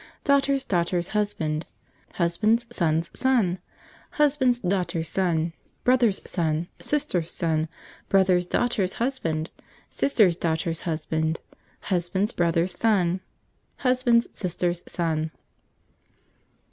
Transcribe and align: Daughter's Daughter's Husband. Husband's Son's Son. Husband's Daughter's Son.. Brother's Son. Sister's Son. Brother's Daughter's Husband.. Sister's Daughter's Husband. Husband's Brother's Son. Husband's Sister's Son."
Daughter's 0.23 0.65
Daughter's 0.65 1.09
Husband. 1.09 1.63
Husband's 2.13 2.65
Son's 2.71 3.11
Son. 3.13 3.59
Husband's 4.09 4.59
Daughter's 4.59 5.07
Son.. 5.09 5.53
Brother's 5.83 6.19
Son. 6.25 6.67
Sister's 6.79 7.29
Son. 7.29 7.69
Brother's 8.09 8.47
Daughter's 8.47 8.93
Husband.. 8.93 9.51
Sister's 9.91 10.35
Daughter's 10.37 10.81
Husband. 10.89 11.39
Husband's 11.81 12.31
Brother's 12.31 12.73
Son. 12.75 13.19
Husband's 13.75 14.27
Sister's 14.33 14.81
Son." 14.87 15.29